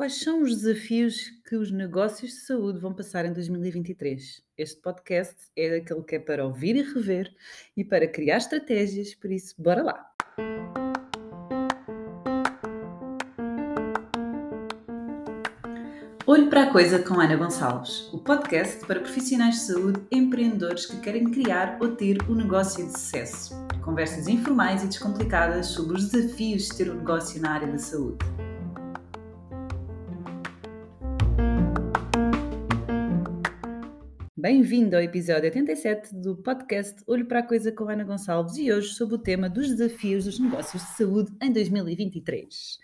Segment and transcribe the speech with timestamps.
[0.00, 4.42] Quais são os desafios que os negócios de saúde vão passar em 2023?
[4.56, 7.30] Este podcast é daquele que é para ouvir e rever
[7.76, 10.10] e para criar estratégias, por isso, bora lá!
[16.26, 20.98] Olho para a Coisa com Ana Gonçalves, o podcast para profissionais de saúde empreendedores que
[21.00, 23.54] querem criar ou ter um negócio de sucesso.
[23.84, 28.49] Conversas informais e descomplicadas sobre os desafios de ter um negócio na área da saúde.
[34.40, 38.94] Bem-vindo ao episódio 87 do podcast Olho para a Coisa com Ana Gonçalves e hoje
[38.94, 42.78] sobre o tema dos desafios dos negócios de saúde em 2023.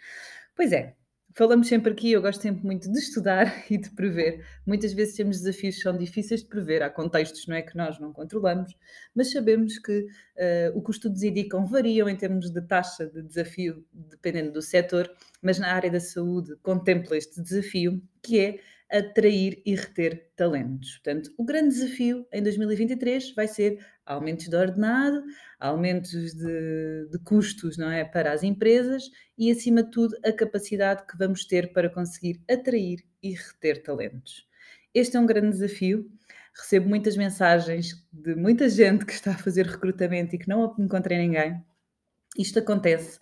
[0.54, 0.94] Pois é,
[1.34, 4.44] falamos sempre aqui, eu gosto sempre muito de estudar e de prever.
[4.66, 7.98] Muitas vezes temos desafios que são difíceis de prever, há contextos não é, que nós
[7.98, 8.76] não controlamos,
[9.14, 13.22] mas sabemos que uh, o que os estudos indicam variam em termos de taxa de
[13.22, 15.10] desafio, dependendo do setor,
[15.40, 20.98] mas na área da saúde contempla este desafio, que é atrair e reter talentos.
[20.98, 25.24] Portanto, o grande desafio em 2023 vai ser aumentos de ordenado,
[25.58, 31.04] aumentos de, de, custos não é, para as empresas e, acima de tudo, a capacidade
[31.06, 34.46] que vamos ter para conseguir atrair e reter talentos.
[34.94, 36.10] Este é um grande desafio.
[36.54, 41.18] Recebo muitas mensagens de muita gente que está a fazer recrutamento e que não encontrei
[41.18, 41.62] ninguém.
[42.38, 43.18] Isto acontece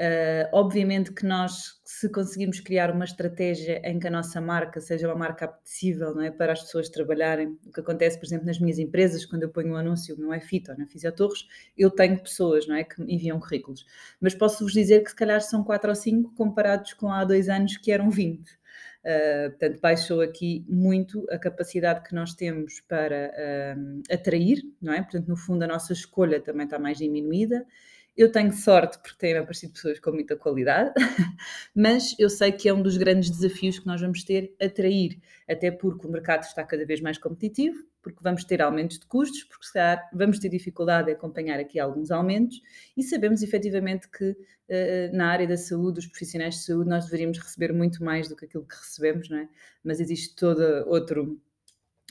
[0.00, 5.06] Uh, obviamente que nós, se conseguirmos criar uma estratégia em que a nossa marca seja
[5.06, 8.58] uma marca apetecível não é, para as pessoas trabalharem, o que acontece, por exemplo, nas
[8.58, 12.66] minhas empresas, quando eu ponho um anúncio no iFit ou na Fisiotorres, eu tenho pessoas
[12.66, 13.84] não é, que enviam currículos.
[14.18, 17.76] Mas posso-vos dizer que se calhar são 4 ou 5 comparados com há dois anos
[17.76, 18.40] que eram 20.
[18.40, 18.54] Uh,
[19.04, 25.02] ah, portanto, baixou aqui muito a capacidade que nós temos para uh, atrair, não é?
[25.02, 27.66] Portanto, no fundo, a nossa escolha também está mais diminuída
[28.16, 30.92] eu tenho sorte porque têm aparecido pessoas com muita qualidade,
[31.74, 35.70] mas eu sei que é um dos grandes desafios que nós vamos ter atrair, até
[35.70, 39.66] porque o mercado está cada vez mais competitivo, porque vamos ter aumentos de custos, porque
[39.66, 42.60] se calhar vamos ter dificuldade em acompanhar aqui alguns aumentos
[42.96, 47.38] e sabemos efetivamente que uh, na área da saúde, os profissionais de saúde, nós deveríamos
[47.38, 49.48] receber muito mais do que aquilo que recebemos, não é?
[49.84, 51.40] Mas existe todo outro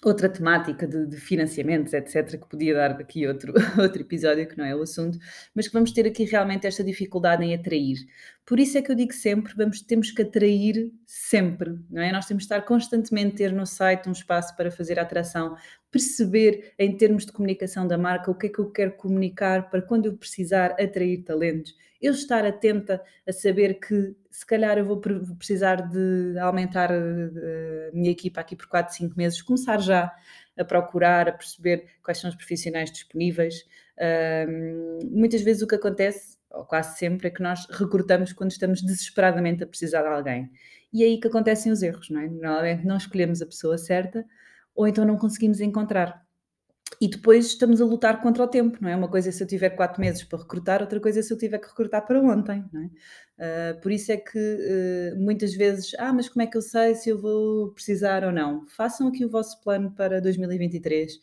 [0.04, 4.66] outra temática de, de, financiamentos, etc., que podia dar aqui outro, outro episódio, que não
[4.66, 5.18] é o assunto,
[5.54, 7.98] mas que vamos ter aqui realmente esta dificuldade em atrair.
[8.46, 12.12] Por isso é que eu digo sempre, vamos, temos que atrair sempre, não é?
[12.12, 15.56] Nós temos que estar constantemente ter no site um espaço para fazer a atração,
[15.92, 19.82] perceber em termos de comunicação da marca o que é que eu quero comunicar para
[19.82, 21.76] quando eu precisar atrair talentos.
[22.02, 25.02] Eu estar atenta a saber que se calhar eu vou
[25.38, 30.16] precisar de aumentar eh, a minha equipa aqui por 4, 5 meses, começar já
[30.58, 33.66] a procurar, a perceber quais são os profissionais disponíveis.
[35.12, 39.64] muitas vezes o que acontece, ou quase sempre, é que nós recrutamos quando estamos desesperadamente
[39.64, 40.50] a precisar de alguém.
[40.92, 42.28] E é aí que acontecem os erros, não é?
[42.28, 44.26] Normalmente não escolhemos a pessoa certa
[44.80, 46.26] ou então não conseguimos encontrar.
[47.02, 48.96] E depois estamos a lutar contra o tempo, não é?
[48.96, 51.38] Uma coisa é se eu tiver quatro meses para recrutar, outra coisa é se eu
[51.38, 53.74] tiver que recrutar para ontem, não é?
[53.76, 56.96] Uh, por isso é que uh, muitas vezes, ah, mas como é que eu sei
[56.96, 58.66] se eu vou precisar ou não?
[58.70, 61.20] Façam aqui o vosso plano para 2023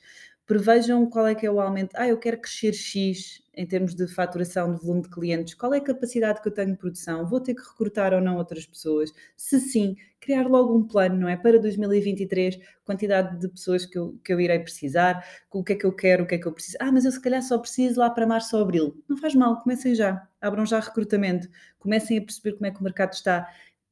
[0.46, 1.90] prevejam qual é que é o aumento.
[1.94, 5.54] Ah, eu quero crescer X em termos de faturação, de volume de clientes.
[5.54, 7.26] Qual é a capacidade que eu tenho de produção?
[7.26, 9.12] Vou ter que recrutar ou não outras pessoas?
[9.36, 11.36] Se sim, criar logo um plano, não é?
[11.36, 15.86] Para 2023, quantidade de pessoas que eu, que eu irei precisar, o que é que
[15.86, 16.76] eu quero, o que é que eu preciso.
[16.80, 19.02] Ah, mas eu se calhar só preciso lá para março ou abril.
[19.08, 20.28] Não faz mal, comecem já.
[20.40, 21.48] Abram já recrutamento.
[21.78, 23.48] Comecem a perceber como é que o mercado está.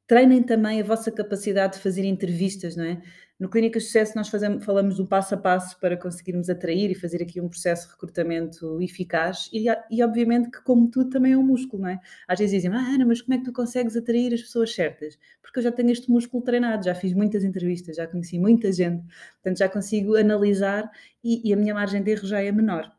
[0.07, 3.01] Treinem também a vossa capacidade de fazer entrevistas, não é?
[3.37, 6.95] No Clínicas de Sucesso nós fazemos, falamos do passo a passo para conseguirmos atrair e
[6.95, 11.37] fazer aqui um processo de recrutamento eficaz e, e obviamente que como tudo também é
[11.37, 11.99] um músculo, não é?
[12.27, 15.19] Às vezes dizem, ah Ana, mas como é que tu consegues atrair as pessoas certas?
[15.41, 19.03] Porque eu já tenho este músculo treinado, já fiz muitas entrevistas, já conheci muita gente,
[19.33, 20.89] portanto já consigo analisar
[21.21, 22.89] e, e a minha margem de erro já é menor.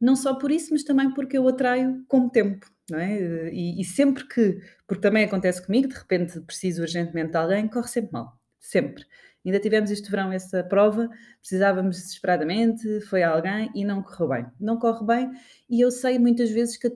[0.00, 3.52] Não só por isso, mas também porque eu atraio com tempo, não é?
[3.52, 7.88] E, e, sempre que, porque também acontece comigo, de repente preciso urgentemente de alguém, corre
[7.88, 9.04] sempre mal, sempre.
[9.48, 11.08] Ainda tivemos este verão essa prova,
[11.40, 14.46] precisávamos desesperadamente, foi alguém e não correu bem.
[14.60, 15.30] Não corre bem
[15.70, 16.92] e eu sei muitas vezes que,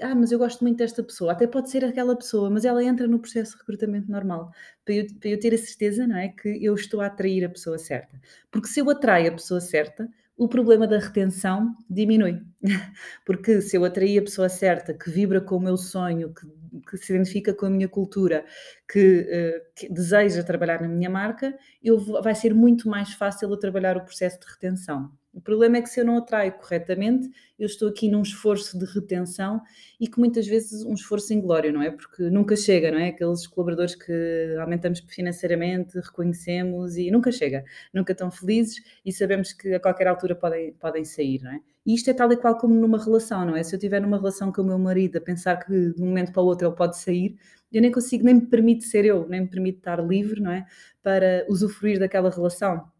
[0.00, 3.08] ah, mas eu gosto muito desta pessoa, até pode ser aquela pessoa, mas ela entra
[3.08, 4.52] no processo de recrutamento normal,
[4.84, 7.48] para eu, para eu ter a certeza, não é, que eu estou a atrair a
[7.48, 8.16] pessoa certa.
[8.48, 12.40] Porque se eu atraio a pessoa certa, o problema da retenção diminui.
[13.26, 16.46] Porque se eu atrair a pessoa certa, que vibra com o meu sonho, que,
[16.80, 18.44] que se identifica com a minha cultura,
[18.90, 23.56] que, uh, que, deseja trabalhar na minha marca, eu, vai ser muito mais fácil eu
[23.56, 25.10] trabalhar o processo de retenção.
[25.38, 28.84] O problema é que se eu não atraio corretamente, eu estou aqui num esforço de
[28.84, 29.62] retenção
[30.00, 31.92] e que muitas vezes um esforço inglório, não é?
[31.92, 33.10] Porque nunca chega, não é?
[33.10, 37.64] Aqueles colaboradores que aumentamos financeiramente, reconhecemos e nunca chega,
[37.94, 41.60] nunca estão felizes e sabemos que a qualquer altura podem, podem sair, não é?
[41.86, 43.62] E isto é tal e qual como numa relação, não é?
[43.62, 46.32] Se eu tiver numa relação com o meu marido a pensar que de um momento
[46.32, 47.38] para o outro ele pode sair,
[47.72, 50.66] eu nem consigo, nem me permite ser eu, nem me permite estar livre, não é?
[51.00, 52.90] Para usufruir daquela relação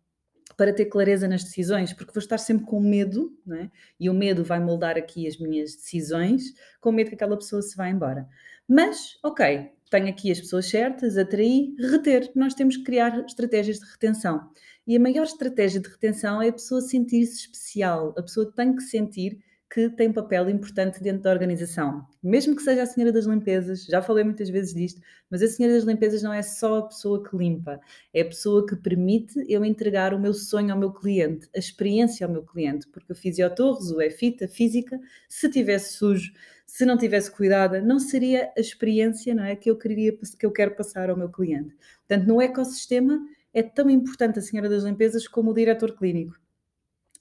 [0.59, 3.71] para ter clareza nas decisões, porque vou estar sempre com medo, é?
[3.99, 7.77] e o medo vai moldar aqui as minhas decisões, com medo que aquela pessoa se
[7.77, 8.29] vá embora.
[8.67, 12.33] Mas, ok, tenho aqui as pessoas certas, atrair, reter.
[12.35, 14.51] Nós temos que criar estratégias de retenção.
[14.85, 18.13] E a maior estratégia de retenção é a pessoa sentir-se especial.
[18.19, 19.39] A pessoa tem que sentir
[19.71, 22.07] que tem papel importante dentro da organização.
[22.23, 25.01] Mesmo que seja a senhora das limpezas, já falei muitas vezes disto,
[25.31, 27.79] mas a senhora das limpezas não é só a pessoa que limpa,
[28.15, 32.27] é a pessoa que permite eu entregar o meu sonho ao meu cliente, a experiência
[32.27, 34.99] ao meu cliente, porque o fisiotorres, o EFIT, a física,
[35.29, 36.33] se tivesse sujo,
[36.67, 40.51] se não tivesse cuidada, não seria a experiência não é, que, eu queria, que eu
[40.51, 41.77] quero passar ao meu cliente.
[42.07, 43.21] Portanto, no ecossistema
[43.53, 46.39] é tão importante a senhora das limpezas como o diretor clínico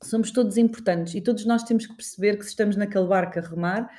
[0.03, 3.41] somos todos importantes e todos nós temos que perceber que se estamos naquele barco a
[3.41, 3.89] remar,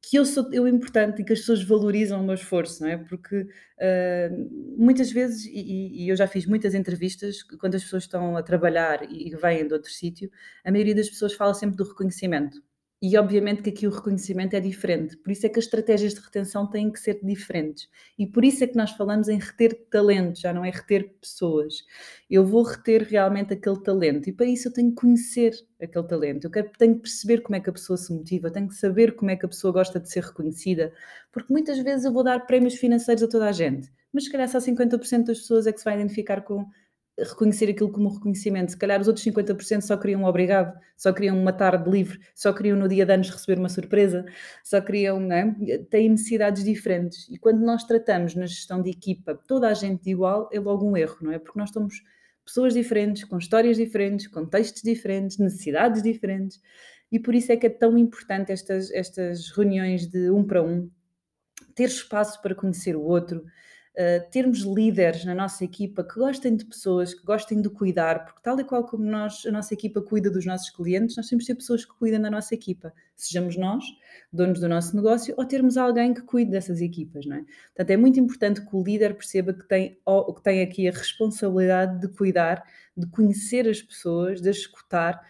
[0.00, 2.96] que eu sou eu importante e que as pessoas valorizam o meu esforço, não é?
[2.96, 8.36] Porque uh, muitas vezes, e, e, eu já fiz muitas entrevistas, quando as pessoas estão
[8.36, 10.30] a trabalhar e vêm de outro sítio,
[10.64, 12.62] a maioria das pessoas fala sempre do reconhecimento.
[13.00, 16.20] E obviamente que aqui o reconhecimento é diferente, por isso é que as estratégias de
[16.20, 17.88] retenção têm que ser diferentes.
[18.18, 21.84] E por isso é que nós falamos em reter talento, já não é reter pessoas.
[22.28, 26.46] Eu vou reter realmente aquele talento e para isso eu tenho que conhecer aquele talento.
[26.46, 29.14] Eu quero, tenho que perceber como é que a pessoa se motiva, tenho que saber
[29.14, 30.92] como é que a pessoa gosta de ser reconhecida,
[31.30, 34.48] porque muitas vezes eu vou dar prémios financeiros a toda a gente, mas se calhar
[34.48, 36.66] só 50% das pessoas é que se vai identificar com
[37.18, 38.70] reconhecer aquilo como reconhecimento.
[38.70, 42.52] Se calhar os outros 50% só queriam um obrigado, só queriam uma tarde livre, só
[42.52, 44.24] queriam no dia de anos receber uma surpresa,
[44.62, 45.78] só queriam, não é?
[45.90, 47.28] têm necessidades diferentes.
[47.28, 50.96] E quando nós tratamos na gestão de equipa toda a gente igual, é logo um
[50.96, 51.38] erro, não é?
[51.38, 52.02] Porque nós somos
[52.44, 56.60] pessoas diferentes, com histórias diferentes, contextos diferentes, necessidades diferentes.
[57.10, 60.90] E por isso é que é tão importante estas, estas reuniões de um para um,
[61.74, 63.44] ter espaço para conhecer o outro,
[64.00, 68.40] eh, termos líderes na nossa equipa que gostem de pessoas, que gostem de cuidar, porque
[68.44, 71.52] tal e qual como nós, a nossa equipa cuida dos nossos clientes, nós temos que
[71.52, 73.82] ter pessoas que cuidam da nossa equipa, sejamos nós,
[74.32, 77.44] donos do nosso negócio, ou termos alguém que cuide dessas equipas, não é?
[77.74, 79.98] Portanto, é muito importante que o líder perceba que tem,
[80.36, 82.62] que tem aqui a responsabilidade de cuidar,
[82.96, 85.20] de conhecer as pessoas, de as escutar,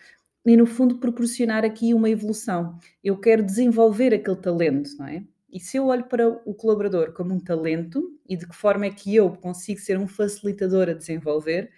[0.44, 2.78] e no fundo proporcionar aqui uma evolução.
[3.02, 5.24] Eu quero desenvolver aquele talento, não é?
[5.50, 8.90] E se eu olho para o colaborador como um talento e de que forma é
[8.90, 11.70] que eu consigo ser um facilitador a desenvolver,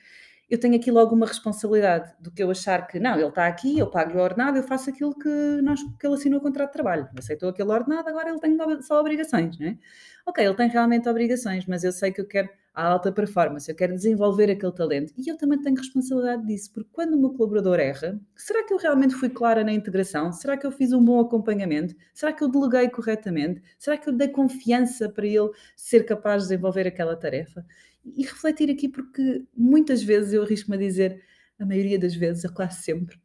[0.51, 3.79] eu tenho aqui logo uma responsabilidade do que eu achar que não, ele está aqui,
[3.79, 5.29] eu pago-lhe o ordenado, eu faço aquilo que,
[5.63, 7.09] nós, que ele assinou o contrato de trabalho.
[7.17, 9.79] Aceitou aquele ordenado, agora ele tem só obrigações, não é?
[10.27, 13.75] Ok, ele tem realmente obrigações, mas eu sei que eu quero a alta performance, eu
[13.75, 17.81] quero desenvolver aquele talento e eu também tenho responsabilidade disso, porque quando o meu colaborador
[17.81, 20.33] erra, será que eu realmente fui clara na integração?
[20.33, 21.95] Será que eu fiz um bom acompanhamento?
[22.15, 23.61] Será que eu deleguei corretamente?
[23.79, 27.65] Será que eu dei confiança para ele ser capaz de desenvolver aquela tarefa?
[28.05, 31.23] E refletir aqui, porque muitas vezes eu arrisco-me a dizer,
[31.59, 33.21] a maioria das vezes, a quase sempre,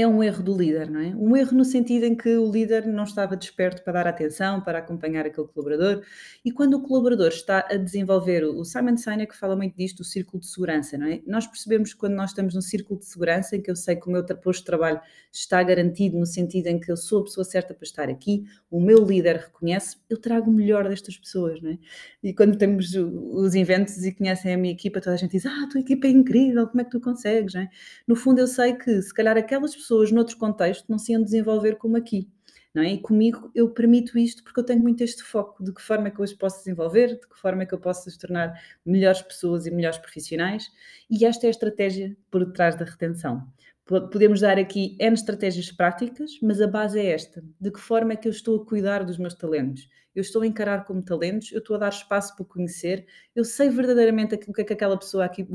[0.00, 1.08] é um erro do líder, não é?
[1.16, 4.78] Um erro no sentido em que o líder não estava desperto para dar atenção, para
[4.78, 6.04] acompanhar aquele colaborador,
[6.44, 10.38] e quando o colaborador está a desenvolver, o Simon Sinek fala muito disto, o círculo
[10.38, 11.20] de segurança, não é?
[11.26, 14.08] Nós percebemos que quando nós estamos num círculo de segurança, em que eu sei que
[14.08, 15.00] o meu posto de trabalho
[15.32, 18.80] está garantido, no sentido em que eu sou a pessoa certa para estar aqui, o
[18.80, 21.78] meu líder reconhece, eu trago o melhor destas pessoas, não é?
[22.22, 25.64] E quando temos os eventos e conhecem a minha equipa, toda a gente diz, ah,
[25.64, 27.68] a tua equipa é incrível, como é que tu consegues, não é?
[28.06, 31.22] No fundo eu sei que, se calhar aquelas pessoas pessoas noutro contexto não se iam
[31.22, 32.28] desenvolver como aqui.
[32.74, 32.92] Não é?
[32.92, 36.10] E comigo eu permito isto porque eu tenho muito este foco de que forma é
[36.10, 38.52] que eu os posso desenvolver, de que forma é que eu posso se tornar
[38.84, 40.70] melhores pessoas e melhores profissionais,
[41.10, 43.48] e esta é a estratégia por detrás da retenção.
[43.86, 48.16] Podemos dar aqui N estratégias práticas, mas a base é esta: de que forma é
[48.16, 49.88] que eu estou a cuidar dos meus talentos?
[50.14, 53.70] Eu estou a encarar como talentos, eu estou a dar espaço para conhecer, eu sei
[53.70, 55.48] verdadeiramente o que é que aquela pessoa aqui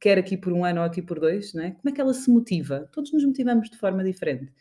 [0.00, 1.70] quer aqui por um ano ou aqui por dois, não é?
[1.70, 2.88] como é que ela se motiva?
[2.92, 4.52] Todos nos motivamos de forma diferente.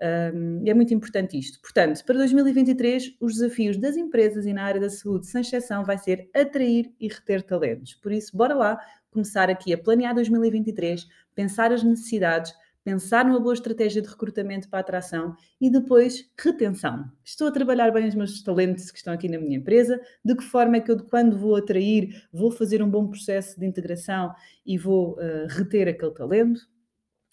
[0.00, 1.60] Um, é muito importante isto.
[1.60, 5.98] Portanto, para 2023, os desafios das empresas e na área da saúde, sem exceção, vai
[5.98, 7.94] ser atrair e reter talentos.
[7.94, 8.80] Por isso, bora lá
[9.10, 12.54] começar aqui a planear 2023, pensar as necessidades,
[12.88, 17.04] pensar numa boa estratégia de recrutamento para atração e depois retenção.
[17.22, 20.42] Estou a trabalhar bem os meus talentos que estão aqui na minha empresa, de que
[20.42, 24.78] forma é que eu, quando vou atrair, vou fazer um bom processo de integração e
[24.78, 26.62] vou uh, reter aquele talento.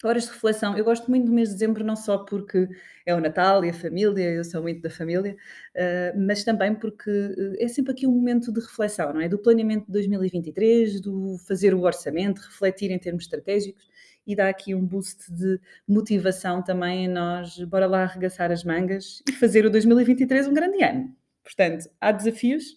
[0.04, 0.76] Horas de reflexão.
[0.76, 2.68] Eu gosto muito do mês de dezembro, não só porque
[3.04, 5.36] é o Natal e a família, eu sou muito da família,
[5.74, 9.28] uh, mas também porque eh, é sempre aqui um momento de reflexão, não é?
[9.28, 13.88] Do planeamento de 2023, do fazer o orçamento, refletir em termos estratégicos
[14.26, 19.22] e dá aqui um boost de motivação também em nós, bora lá arregaçar as mangas
[19.28, 21.14] e fazer o 2023 um grande ano.
[21.44, 22.76] Portanto, há desafios,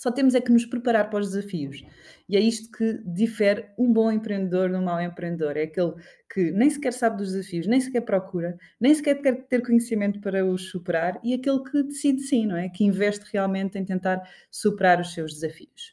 [0.00, 1.84] só temos é que nos preparar para os desafios.
[2.26, 5.58] E é isto que difere um bom empreendedor de um mau empreendedor.
[5.58, 5.92] É aquele
[6.32, 10.42] que nem sequer sabe dos desafios, nem sequer procura, nem sequer quer ter conhecimento para
[10.42, 12.70] os superar e aquele que decide sim, não é?
[12.70, 15.92] Que investe realmente em tentar superar os seus desafios.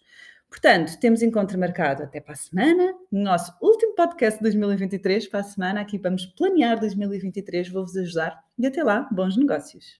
[0.50, 5.28] Portanto, temos encontro marcado até para a semana, no nosso último podcast de 2023.
[5.28, 10.00] Para a semana, aqui vamos planear 2023, vou-vos ajudar e até lá, bons negócios.